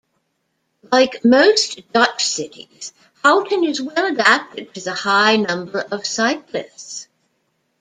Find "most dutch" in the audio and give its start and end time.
1.23-2.25